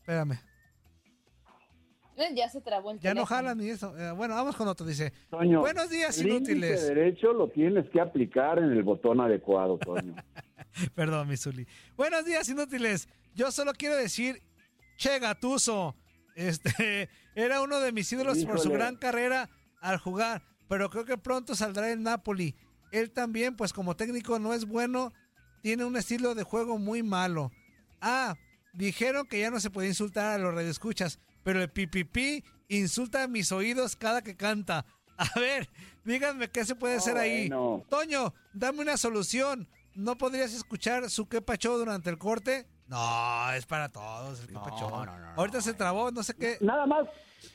[0.00, 0.47] Espérame.
[2.18, 3.96] Eh, Ya se trabó el Ya no jalan ni eso.
[3.98, 4.86] Eh, bueno, vamos con otro.
[4.86, 5.12] Dice.
[5.30, 6.86] Toño, Buenos días, el inútiles.
[6.88, 10.14] derecho lo tienes que aplicar en el botón adecuado, Toño.
[10.94, 11.66] Perdón, mi Zuli.
[11.96, 13.08] Buenos días, inútiles.
[13.34, 14.42] Yo solo quiero decir,
[14.96, 15.94] Che Gatuso.
[16.34, 19.48] Este era uno de mis ídolos por su gran carrera
[19.80, 22.54] al jugar, pero creo que pronto saldrá el Napoli.
[22.92, 25.12] Él también, pues como técnico no es bueno,
[25.62, 27.50] tiene un estilo de juego muy malo.
[28.00, 28.34] Ah,
[28.72, 33.26] dijeron que ya no se puede insultar a los radioescuchas, pero el pipipi insulta a
[33.26, 34.84] mis oídos cada que canta.
[35.16, 35.66] A ver,
[36.04, 37.48] díganme qué se puede hacer ahí.
[37.48, 37.86] bueno.
[37.88, 39.66] Toño, dame una solución.
[39.94, 42.66] ¿No podrías escuchar su que pacho durante el corte?
[42.86, 44.90] No, es para todos el que pacho.
[45.36, 46.58] Ahorita se trabó, no sé qué.
[46.60, 47.06] Nada más,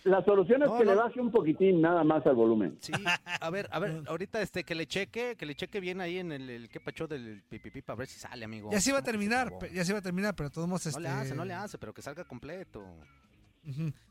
[0.06, 0.91] la solución es No, que no.
[0.95, 2.75] le baje un poquitín nada más al volumen.
[2.82, 2.91] Sí,
[3.39, 6.32] a ver, a ver, ahorita este que le cheque, que le cheque bien ahí en
[6.32, 8.71] el, el que pacho del pipipi para ver si sale, amigo.
[8.71, 10.84] Ya se iba a ¿Cómo que terminar, ya se iba a terminar, pero todos modos
[10.88, 11.01] No este...
[11.03, 12.84] le hace, no le hace, pero que salga completo.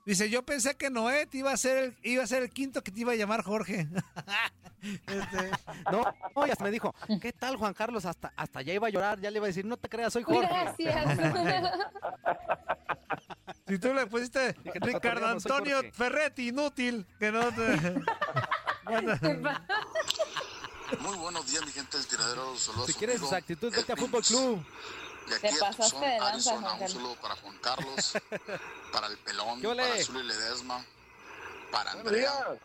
[0.04, 2.82] Dice, yo pensé que Noé te iba a ser el, iba a ser el quinto
[2.82, 3.88] que te iba a llamar Jorge.
[4.82, 5.50] Este,
[5.92, 8.04] No, no, ya se me dijo, ¿qué tal Juan Carlos?
[8.04, 10.24] Hasta, hasta ya iba a llorar, ya le iba a decir, no te creas, soy
[10.24, 10.48] Jorge.
[10.50, 11.20] Gracias.
[13.68, 15.92] si tú le pusiste Dije, "Nos Ricardo Antonio Jorge".
[15.92, 18.02] Ferretti, inútil, que no te...
[21.00, 22.56] Muy buenos días, mi gente del tiradero.
[22.56, 23.96] Saludos Si quieres amigo, sus actitudes, vete a.
[23.96, 24.64] Fútbol Club.
[25.28, 26.68] De Te aquí a pasaste Tucson, de lanza, Arizona.
[26.70, 28.12] Juan Un saludo para Juan Carlos,
[28.92, 30.84] para el Pelón, para Zuli Ledesma,
[31.70, 32.18] para Andrea.
[32.18, 32.58] días.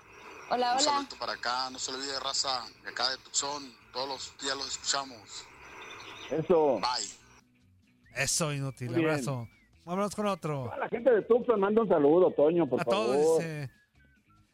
[0.49, 0.79] Hola, Un hola.
[0.81, 1.69] saludo para acá.
[1.69, 3.73] No se olvide, raza, de acá de Tucson.
[3.93, 5.45] Todos los días los escuchamos.
[6.31, 6.75] Eso.
[6.79, 7.09] Bye.
[8.15, 9.47] eso, inútil, Muy abrazo.
[9.85, 10.71] Vámonos con otro.
[10.73, 13.05] A la gente de Tucson manda un saludo, Toño, por A favor.
[13.15, 13.43] todos.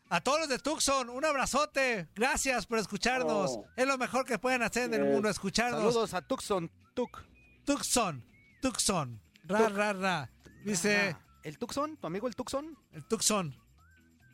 [0.10, 2.08] A todos los de Tucson, un abrazote.
[2.14, 3.52] Gracias por escucharnos.
[3.58, 3.66] Oh.
[3.76, 5.80] Es lo mejor que pueden hacer en el mundo, escucharnos.
[5.82, 7.24] Saludos a Tucson, Tuc.
[7.66, 8.24] Tucson,
[8.62, 9.22] Tucson.
[9.46, 9.76] Ra, Tuc.
[9.78, 10.30] ra, ra.
[10.64, 11.98] Dice Ah, ¿El Tucson?
[11.98, 12.78] ¿Tu amigo el Tucson?
[12.94, 13.56] el Tucson.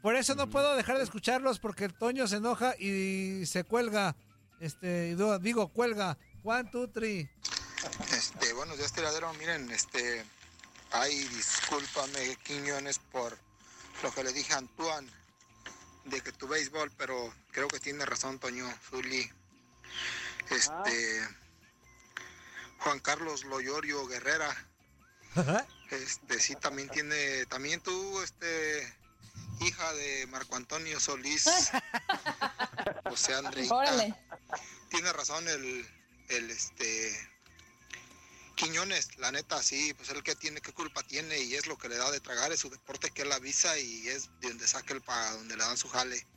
[0.01, 4.15] Por eso no puedo dejar de escucharlos porque el Toño se enoja y se cuelga.
[4.59, 6.17] Este, digo, cuelga.
[6.43, 7.29] One, two, three.
[8.11, 9.33] Este, buenos días, tiradero.
[9.33, 10.23] Miren, este,
[10.91, 13.37] ay, discúlpame, Quiñones, por
[14.03, 15.09] lo que le dije a Antoine
[16.05, 19.29] de que tu béisbol, pero creo que tiene razón, Toño, Zuli.
[20.49, 21.27] Este,
[22.79, 24.55] Juan Carlos Loyorio Guerrera,
[25.91, 28.97] este, sí, también tiene, también tú, este,
[29.61, 31.45] hija de Marco Antonio Solís,
[33.05, 33.73] José Andreita.
[33.73, 34.15] Órale.
[34.89, 35.87] Tiene razón el,
[36.29, 37.29] el este
[38.55, 41.87] Quiñones, la neta, sí, pues él que tiene, qué culpa tiene y es lo que
[41.87, 44.93] le da de tragar, es su deporte que él avisa y es de donde saca
[44.93, 46.27] el para donde le dan su jale.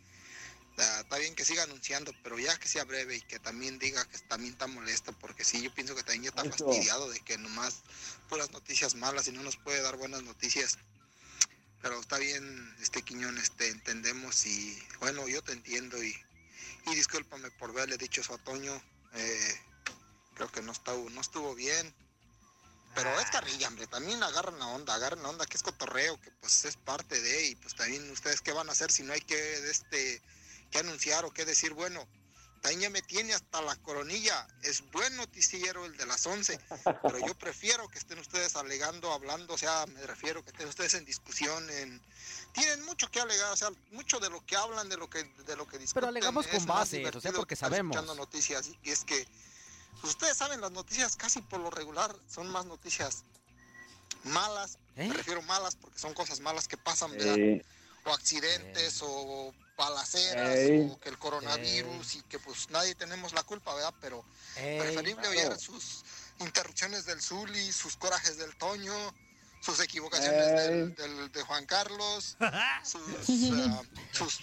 [0.78, 4.04] Ah, está bien que siga anunciando, pero ya que sea breve y que también diga
[4.06, 6.64] que también está molesto, porque sí, yo pienso que también ya está Eso.
[6.64, 7.82] fastidiado de que nomás
[8.28, 10.78] puras noticias malas y no nos puede dar buenas noticias.
[11.82, 16.14] Pero está bien, este Quiñones, te entendemos y bueno, yo te entiendo y,
[16.86, 18.82] y discúlpame por haberle dicho eso a Toño.
[19.14, 19.60] eh,
[20.34, 21.94] creo que no estuvo, no estuvo bien.
[22.94, 26.30] Pero es carrilla, hombre, también agarran la onda, agarran la onda que es cotorreo, que
[26.30, 29.20] pues es parte de, y pues también ustedes qué van a hacer si no hay
[29.22, 30.22] que este
[30.72, 32.04] que anunciar o qué decir, bueno,
[32.80, 34.46] ya me tiene hasta la coronilla.
[34.62, 36.58] Es buen noticiero el de las 11,
[37.02, 40.94] pero yo prefiero que estén ustedes alegando, hablando, o sea, me refiero que estén ustedes
[40.94, 42.00] en discusión, en
[42.52, 45.56] tienen mucho que alegar, o sea, mucho de lo que hablan, de lo que de
[45.56, 45.94] lo que discuten.
[45.94, 47.96] Pero alegamos es con más bases, o sea, porque sabemos.
[47.96, 49.26] escuchando noticias y es que
[50.00, 53.24] pues, ustedes saben las noticias casi por lo regular son más noticias
[54.24, 55.08] malas, ¿Eh?
[55.08, 57.36] me refiero malas porque son cosas malas que pasan, ¿verdad?
[57.36, 57.64] Eh,
[58.04, 60.90] o accidentes o balaceras Ey.
[60.92, 63.94] o que el coronavirus y que pues nadie tenemos la culpa, ¿verdad?
[64.00, 64.24] Pero
[64.56, 65.50] Ey, preferible claro.
[65.50, 66.04] oír sus
[66.40, 68.94] interrupciones del Zuli, sus corajes del Toño,
[69.60, 70.94] sus equivocaciones del, Ey.
[70.96, 72.36] del- de Juan Carlos,
[72.84, 73.00] sus,
[73.52, 74.40] ah, sus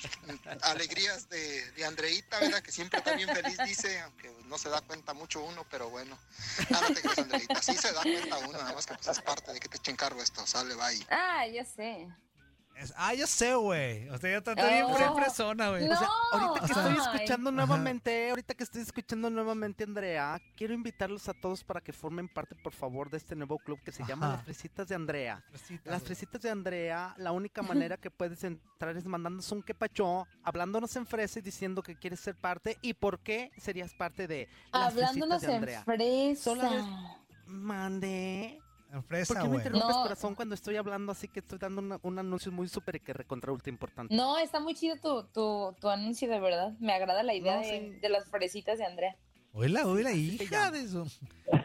[0.62, 2.62] alegrías de, de Andreita, ¿verdad?
[2.62, 6.18] Que siempre está bien feliz, dice, aunque no se da cuenta mucho uno, pero bueno.
[6.70, 7.62] Nada, te creas, Andreita.
[7.62, 9.96] Sí se da cuenta uno, nada más que pues es parte de que te echen
[9.98, 10.46] cargo esto.
[10.48, 11.06] Sale, bye.
[11.10, 12.08] Ah, ya sé.
[12.96, 14.08] Ah, yo sé, güey.
[14.10, 14.98] O sea, yo estoy bien Oh.
[14.98, 15.88] bien fresona, güey.
[15.88, 15.94] No.
[15.94, 17.56] O sea, ahorita que estoy escuchando Ajá.
[17.58, 22.56] nuevamente, ahorita que estoy escuchando nuevamente, Andrea, quiero invitarlos a todos para que formen parte,
[22.56, 24.30] por favor, de este nuevo club que se llama.
[24.30, 25.44] Las Fresitas de Andrea.
[25.50, 30.26] Fresita, Las fresitas de Andrea, la única manera que puedes entrar es mandándonos un quepachó,
[30.44, 34.48] hablándonos en fresa y diciendo que quieres ser parte y por qué serías parte de
[34.72, 35.84] las Hablándonos fresitas de en Andrea.
[35.84, 36.44] fresa.
[36.44, 38.46] Solo Mande.
[38.56, 38.69] En
[39.08, 39.60] fresa, ¿Por qué me güey.
[39.60, 40.04] interrumpes, No.
[40.04, 43.52] corazón, cuando estoy hablando así que estoy dando una- un anuncio muy súper que recontra
[43.52, 44.16] ultra importante?
[44.16, 46.72] No, está muy chido tu, tu, tu anuncio, de verdad.
[46.80, 48.00] Me agrada la idea No, de, sí.
[48.02, 49.16] de las fresitas de Andrea.
[49.54, 51.06] Oíla, oíla, hija de eso.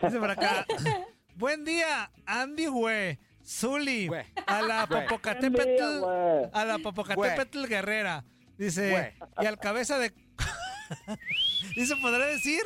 [0.03, 0.67] Dice por acá.
[1.37, 3.19] Buen día, Andy, güey.
[3.45, 4.07] Zuli.
[4.09, 4.25] Güey.
[4.47, 5.03] A la Güey.
[5.05, 5.99] Popocatépetl.
[6.01, 6.51] güey.
[6.53, 8.25] A la Popocatépetl guerrera.
[8.57, 9.15] Dice.
[9.41, 10.15] Y al cabeza de.
[11.77, 12.63] ¿Dice podrá decir?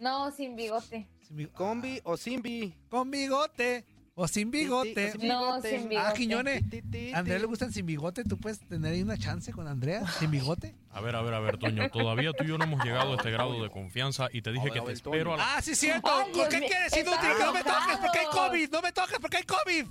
[0.00, 1.06] No, sin bigote.
[1.26, 2.74] Sin bi- ¿Combi o sin bi?
[2.88, 5.10] Con bigote o sin bigote.
[5.10, 5.70] o sin No, bigote.
[5.78, 6.08] sin bigote.
[6.08, 6.62] Ah, Quiñone.
[6.62, 8.24] Ti, ti, ¿A Andrea le gustan sin bigote?
[8.24, 10.74] ¿Tú puedes tener ahí una chance con Andrea sin bigote?
[10.90, 13.16] A ver, a ver, a ver, Toño, todavía tú y yo no hemos llegado a
[13.16, 15.56] este grado de confianza y te dije ver, que te espero a la...
[15.56, 16.10] Ah, sí, cierto.
[16.10, 17.28] Ay, ¿Por qué quieres inútil?
[17.38, 18.26] No me toques porque hay.
[18.32, 18.70] COVID.
[18.72, 19.86] No me toques porque hay COVID.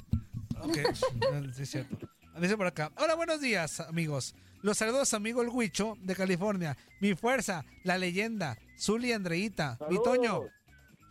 [0.62, 0.78] Ok,
[1.54, 1.96] sí, es cierto.
[2.40, 2.92] Dice por acá.
[2.98, 4.34] Hola, buenos días, amigos.
[4.62, 6.76] Los saludos, amigo el Huicho de California.
[7.00, 10.02] Mi fuerza, la leyenda, Zuli Andreita, mi.
[10.04, 10.42] Toño.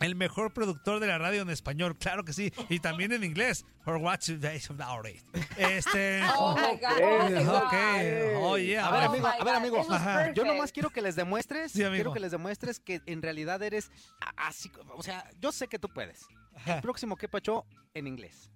[0.00, 2.52] El mejor productor de la radio en español, claro que sí.
[2.68, 3.64] Y también en inglés.
[3.84, 5.22] For what's days about it.
[5.56, 6.22] Este.
[6.38, 7.02] Oh my God.
[7.02, 7.62] Oh my God.
[7.64, 7.74] ok.
[8.36, 8.86] Oh, yeah.
[8.86, 9.86] A ver, amigo, a ver, amigo.
[9.90, 10.30] Ajá.
[10.32, 13.90] Yo nomás quiero que les demuestres, Sí, quiero que les demuestres que en realidad eres
[14.36, 16.26] así, o sea, yo sé que tú puedes.
[16.66, 18.50] El próximo que pacho en inglés.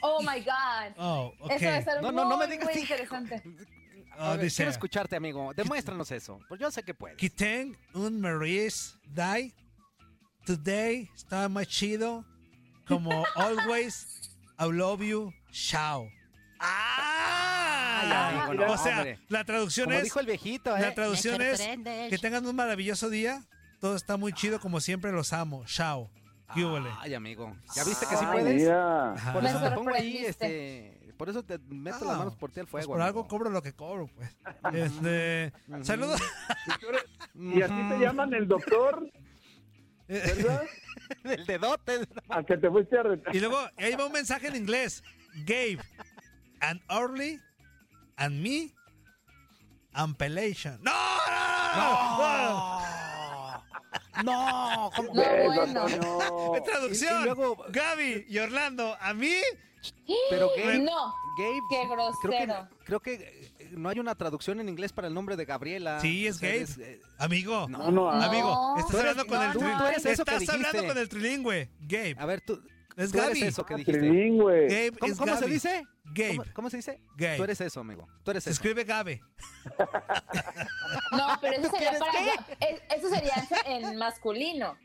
[0.00, 0.94] Oh my God.
[0.96, 1.50] Oh, ok.
[1.52, 3.42] Eso va a No, no, no me muy, digas muy interesante.
[4.18, 5.52] Ah, A ver, dice, quiero escucharte, amigo.
[5.54, 6.40] Demuéstranos eso.
[6.48, 7.16] Pues yo sé que puedes.
[7.16, 9.54] Quiten un Maurice Die.
[10.44, 12.24] Today está más chido.
[12.86, 15.32] Como always, I love you.
[15.52, 16.08] Chao.
[16.60, 18.44] Ay, ¡Ah!
[18.46, 19.18] amigo, no, o sea, hombre.
[19.28, 20.04] la traducción Como es.
[20.04, 20.80] dijo el viejito, ¿eh?
[20.80, 23.44] La traducción es que tengan un maravilloso día.
[23.80, 25.64] Todo está muy chido, como siempre los amo.
[25.66, 26.10] Chao.
[27.00, 27.56] Ay, amigo.
[27.76, 28.54] ¿Ya viste que sí puedes?
[28.56, 29.14] mira.
[29.32, 30.97] Por eso te pongo ahí, este...
[31.18, 32.94] Por eso te meto Ah, las manos por ti al Pues fuego.
[32.94, 33.28] por algo amigo.
[33.28, 34.34] cobro lo que cobro, pues.
[34.72, 35.52] Este.
[35.82, 36.20] Saludos.
[37.34, 39.10] Y así te llaman el doctor,
[40.06, 40.62] ¿verdad?
[41.24, 42.06] El dedote.
[42.28, 43.34] A que te fuiste a retirar.
[43.34, 45.02] Y luego ahí va un mensaje en inglés.
[45.46, 45.78] Gabe,
[46.60, 47.40] and Orly,
[48.16, 48.74] and me,
[49.94, 50.78] and Pelation.
[50.82, 50.92] ¡No!
[50.92, 52.18] ¡No!
[52.18, 52.77] No,
[54.24, 54.24] ¿cómo?
[54.24, 55.86] No, bueno.
[56.56, 59.32] En traducción, Y- y luego- Gaby y Orlando, ¿a mí?
[60.30, 61.14] Pero Gabe, No.
[61.38, 61.94] Gabe, Qué creo que,
[62.46, 62.68] grosero.
[62.84, 63.12] creo que
[63.60, 66.00] eh, no hay una traducción en inglés para el nombre de Gabriela.
[66.00, 66.58] Sí, es O sea, Gabe.
[66.62, 68.76] eres, eh, Amigo, No, no, ah, amigo, No.
[68.78, 69.78] estás eres- hablando con no, el tú- trilingüe.
[69.78, 71.70] tú eres eso que Estás hablando con el trilingüe.
[71.80, 72.16] Gabe.
[72.18, 72.60] a ver, tú,
[72.96, 73.42] Es tú eres Gaby.
[73.44, 74.00] eso que Ah, dijiste.
[74.00, 74.66] trilingüe.
[74.68, 75.52] Gabe ¿Cómo, es cómo se Gaby.
[75.52, 75.84] dice?
[76.12, 76.36] Gabe.
[76.36, 77.00] ¿Cómo, cómo se dice?
[77.16, 77.36] Gabe.
[77.36, 78.06] Tú eres eso, amigo.
[78.24, 78.56] Tú eres Se eso.
[78.58, 79.20] escribe Gabe.
[81.12, 82.12] No, pero eso sería para
[82.60, 83.34] es- eso sería
[83.66, 84.76] en masculino.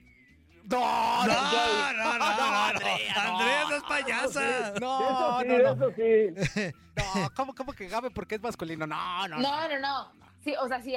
[0.66, 2.64] No, No, no, no, no, no, no.
[2.64, 3.38] Andrea, no.
[3.40, 4.74] Andrea, no es payasa.
[4.80, 5.74] No, sí, no, no.
[5.74, 6.72] eso sí.
[6.96, 8.86] No, ¿cómo, cómo que Gabe porque es masculino?
[8.86, 10.12] No, no, No, no, no.
[10.44, 10.96] Sí, o sea, sí.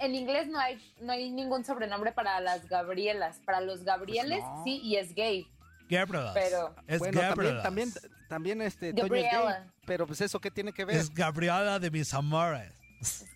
[0.00, 3.38] En inglés no hay, no hay ningún sobrenombre para las Gabrielas.
[3.44, 4.64] Para los Gabrieles, Pues no.
[4.64, 5.46] sí, y es gay.
[5.88, 6.32] Gabriela.
[6.34, 7.62] Pero- Es bueno, también, Gabriela.
[7.62, 7.92] también,
[8.28, 9.30] también este, Toño es gay.
[9.30, 9.66] Gabriela.
[9.86, 10.96] Pero pues eso, ¿qué tiene que ver?
[10.96, 12.72] Es Gabriela de mis amores.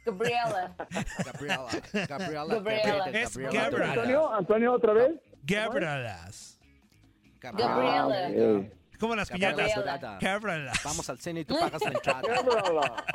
[0.07, 0.75] Gabriela.
[1.25, 1.67] Gabriela.
[2.09, 2.55] Gabriela.
[2.55, 3.07] Gabriela.
[3.11, 3.65] Es Gabriela.
[3.71, 3.93] Gabriela.
[3.93, 5.13] Antonio, Antonio, otra vez.
[5.43, 6.59] Gabrielas.
[7.41, 8.31] Gabriela.
[8.31, 9.69] Eh, Como las piñatas.
[9.75, 10.19] Gabriela.
[10.21, 10.81] Gabrielas.
[10.85, 12.23] Vamos al cine y tú pagas la entrada.
[12.23, 13.05] Gabriela.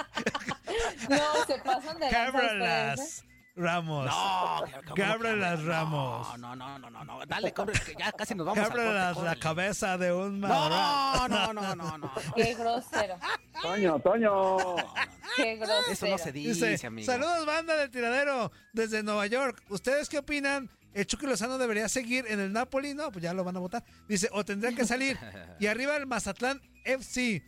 [1.09, 2.09] No, se pasan de ¿eh?
[2.11, 3.23] Gabrielas.
[3.55, 4.05] Ramos.
[4.07, 4.63] No,
[4.95, 6.37] Gabrielas Ramos.
[6.39, 7.19] No, no, no, no, no.
[7.27, 11.29] Dale, corre, que ya casi nos vamos a Gabrielas, la cabeza de un No, maoral.
[11.31, 12.11] no, no, no, no.
[12.35, 13.15] Qué grosero.
[13.61, 14.57] Toño, Toño.
[15.35, 15.91] Qué grosero.
[15.91, 17.05] Eso no se dice, Dice, amigo.
[17.05, 19.61] saludos banda del tiradero desde Nueva York.
[19.69, 20.69] ¿Ustedes qué opinan?
[20.93, 22.93] ¿El Chucky Lozano debería seguir en el Napoli?
[22.93, 23.83] No, pues ya lo van a votar.
[24.07, 25.17] Dice, o tendría que salir.
[25.59, 27.43] Y arriba el Mazatlán FC.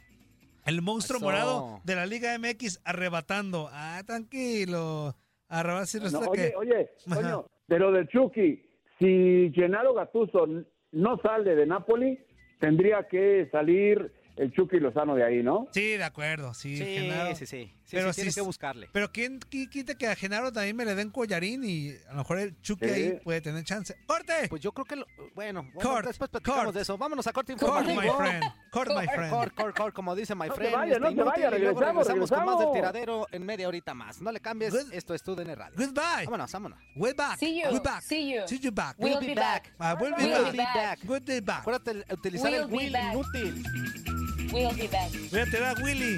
[0.65, 1.25] El monstruo Eso.
[1.25, 3.69] morado de la Liga MX arrebatando.
[3.73, 5.15] Ah, tranquilo.
[5.49, 6.55] Arrebatar si No, oye, que...
[6.55, 7.21] oye, Ajá.
[7.21, 8.63] Toño, pero del Chucky,
[8.99, 10.47] si Gennaro Gattuso
[10.91, 12.19] no sale de Napoli,
[12.59, 15.67] tendría que salir el Chucky Lozano de ahí, ¿no?
[15.71, 16.53] Sí, de acuerdo.
[16.53, 17.35] Sí, Sí, Genaro.
[17.35, 17.71] sí, sí.
[17.85, 18.89] Sí, Pero sí, tienes sí- que buscarle.
[18.91, 22.17] Pero ¿quién qui- quita que a Genaro también me le den collarín y a lo
[22.17, 22.91] mejor el Chucky Sí.
[22.93, 23.95] ahí puede tener chance?
[24.07, 24.33] ¡Corte!
[24.49, 25.05] Pues yo creo que, lo-
[25.35, 26.75] bueno, bueno, Cort, después platicamos cort.
[26.75, 26.97] de eso.
[26.97, 28.01] Vámonos a corte Cort, informativo.
[28.01, 28.43] my friend.
[28.71, 29.29] Cort, my friend.
[29.31, 30.73] Cort, cort, cort, como dice my No friend.
[30.73, 33.93] vaya, no este, vaya, y luego regresamos, regresamos con más del tiradero en media horita
[33.93, 34.19] más.
[34.19, 35.75] No le cambies, Good- esto es tu DN Radio.
[35.77, 36.25] Goodbye.
[36.25, 36.79] Vámonos, vámonos.
[36.95, 37.37] We're back.
[37.37, 37.69] See you.
[37.69, 38.01] We're back.
[38.01, 38.47] See you.
[38.47, 38.95] See you back.
[38.97, 39.71] We'll be back.
[39.77, 41.01] Ah, we'll be We'll back.
[41.01, 41.59] be back.
[41.61, 43.13] Acuérdate el- utilizar We'll el be will back.
[43.13, 44.24] inútil.
[44.55, 45.11] We'll be back.
[45.31, 46.15] Voy a tirar a Willy.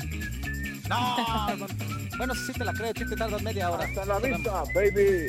[0.87, 1.65] No, no.
[2.19, 3.85] bueno, sí te la creo, sí te tardas media hora.
[3.85, 5.27] Hasta la vista, baby.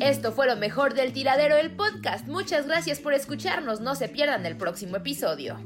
[0.00, 2.26] Esto fue lo mejor del tiradero del podcast.
[2.28, 3.80] Muchas gracias por escucharnos.
[3.80, 5.58] No se pierdan el próximo episodio.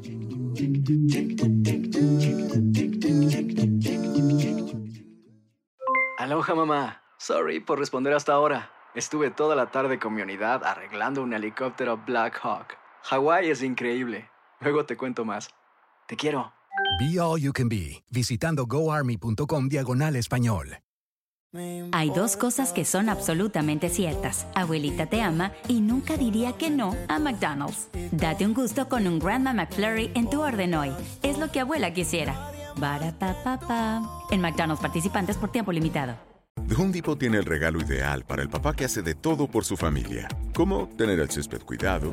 [6.18, 7.02] Aloha mamá.
[7.18, 8.72] Sorry por responder hasta ahora.
[8.96, 12.76] Estuve toda la tarde con mi unidad arreglando un helicóptero Black Hawk.
[13.04, 14.28] Hawái es increíble.
[14.60, 15.50] Luego te cuento más.
[16.06, 16.52] Te quiero.
[16.98, 20.78] Be All You Can Be, visitando goarmy.com diagonal español.
[21.92, 24.46] Hay dos cosas que son absolutamente ciertas.
[24.54, 27.88] Abuelita te ama y nunca diría que no a McDonald's.
[28.12, 30.92] Date un gusto con un Grandma McFlurry en tu orden hoy.
[31.22, 32.52] Es lo que abuela quisiera.
[32.76, 34.02] Barapapapa.
[34.30, 36.16] En McDonald's participantes por tiempo limitado.
[36.68, 39.64] The Home Depot tiene el regalo ideal para el papá que hace de todo por
[39.64, 42.12] su familia, como tener el césped cuidado